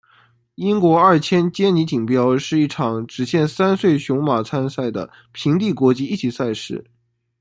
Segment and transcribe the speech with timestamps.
[0.55, 6.85] 英国二千坚尼锦标是一场只限三岁雄马参赛的平地国际一级赛事。